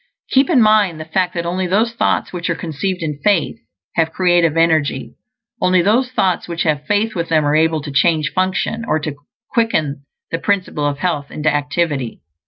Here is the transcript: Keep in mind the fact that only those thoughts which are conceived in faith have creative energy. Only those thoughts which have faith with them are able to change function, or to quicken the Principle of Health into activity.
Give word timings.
Keep 0.31 0.49
in 0.49 0.63
mind 0.63 0.99
the 0.99 1.05
fact 1.05 1.35
that 1.35 1.45
only 1.45 1.67
those 1.67 1.93
thoughts 1.93 2.33
which 2.33 2.49
are 2.49 2.55
conceived 2.55 3.03
in 3.03 3.19
faith 3.23 3.57
have 3.93 4.11
creative 4.11 4.57
energy. 4.57 5.13
Only 5.61 5.83
those 5.83 6.09
thoughts 6.11 6.47
which 6.47 6.63
have 6.63 6.87
faith 6.87 7.13
with 7.13 7.29
them 7.29 7.45
are 7.45 7.55
able 7.55 7.83
to 7.83 7.91
change 7.91 8.33
function, 8.33 8.83
or 8.83 8.97
to 8.99 9.13
quicken 9.53 10.01
the 10.31 10.39
Principle 10.39 10.85
of 10.87 10.97
Health 10.97 11.29
into 11.29 11.53
activity. 11.55 12.21